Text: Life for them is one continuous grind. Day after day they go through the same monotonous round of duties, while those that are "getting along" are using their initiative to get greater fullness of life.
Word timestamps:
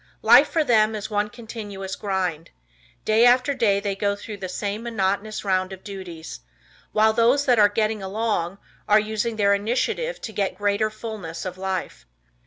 Life 0.23 0.47
for 0.49 0.63
them 0.63 0.95
is 0.95 1.11
one 1.11 1.29
continuous 1.29 1.95
grind. 1.95 2.49
Day 3.05 3.23
after 3.23 3.53
day 3.53 3.79
they 3.79 3.95
go 3.95 4.15
through 4.15 4.37
the 4.37 4.49
same 4.49 4.81
monotonous 4.81 5.45
round 5.45 5.71
of 5.71 5.83
duties, 5.83 6.39
while 6.91 7.13
those 7.13 7.45
that 7.45 7.59
are 7.59 7.69
"getting 7.69 8.01
along" 8.01 8.57
are 8.89 8.99
using 8.99 9.35
their 9.35 9.53
initiative 9.53 10.19
to 10.21 10.33
get 10.33 10.57
greater 10.57 10.89
fullness 10.89 11.45
of 11.45 11.55
life. 11.55 12.07